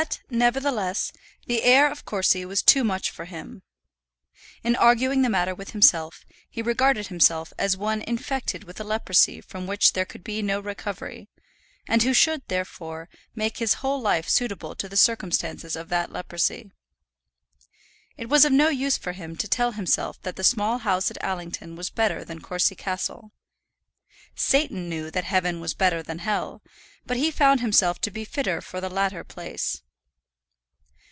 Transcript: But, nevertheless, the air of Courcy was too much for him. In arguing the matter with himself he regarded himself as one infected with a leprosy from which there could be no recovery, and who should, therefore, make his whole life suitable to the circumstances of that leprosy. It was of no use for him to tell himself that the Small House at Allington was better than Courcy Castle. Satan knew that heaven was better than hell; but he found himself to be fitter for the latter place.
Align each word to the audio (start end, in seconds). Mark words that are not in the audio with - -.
But, 0.01 0.19
nevertheless, 0.31 1.13
the 1.45 1.61
air 1.61 1.87
of 1.89 2.05
Courcy 2.05 2.43
was 2.43 2.63
too 2.63 2.83
much 2.83 3.11
for 3.11 3.25
him. 3.25 3.61
In 4.63 4.75
arguing 4.75 5.21
the 5.21 5.29
matter 5.29 5.53
with 5.53 5.71
himself 5.71 6.25
he 6.49 6.63
regarded 6.63 7.07
himself 7.07 7.53
as 7.59 7.77
one 7.77 8.01
infected 8.01 8.63
with 8.63 8.79
a 8.79 8.83
leprosy 8.83 9.41
from 9.41 9.67
which 9.67 9.93
there 9.93 10.05
could 10.05 10.23
be 10.23 10.41
no 10.41 10.59
recovery, 10.59 11.29
and 11.87 12.01
who 12.01 12.15
should, 12.15 12.41
therefore, 12.47 13.09
make 13.35 13.57
his 13.59 13.75
whole 13.75 14.01
life 14.01 14.27
suitable 14.27 14.73
to 14.73 14.89
the 14.89 14.97
circumstances 14.97 15.75
of 15.75 15.89
that 15.89 16.11
leprosy. 16.11 16.71
It 18.17 18.27
was 18.27 18.43
of 18.43 18.51
no 18.51 18.69
use 18.69 18.97
for 18.97 19.11
him 19.11 19.35
to 19.35 19.47
tell 19.47 19.73
himself 19.73 20.19
that 20.23 20.35
the 20.35 20.43
Small 20.43 20.79
House 20.79 21.11
at 21.11 21.23
Allington 21.23 21.75
was 21.75 21.91
better 21.91 22.25
than 22.25 22.41
Courcy 22.41 22.73
Castle. 22.75 23.33
Satan 24.35 24.89
knew 24.89 25.11
that 25.11 25.25
heaven 25.25 25.59
was 25.59 25.75
better 25.75 26.01
than 26.01 26.19
hell; 26.19 26.63
but 27.05 27.17
he 27.17 27.29
found 27.29 27.59
himself 27.59 28.01
to 28.01 28.09
be 28.09 28.25
fitter 28.25 28.61
for 28.61 28.81
the 28.81 28.89
latter 28.89 29.23
place. 29.23 29.83